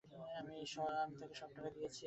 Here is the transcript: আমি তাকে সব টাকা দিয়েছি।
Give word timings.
আমি 0.37 0.53
তাকে 1.19 1.35
সব 1.35 1.49
টাকা 1.55 1.69
দিয়েছি। 1.69 1.99